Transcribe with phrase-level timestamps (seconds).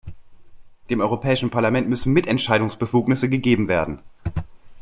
[0.89, 4.01] Dem Europäischen Parlament müssen Mitentscheidungsbefugnisse gegeben werden.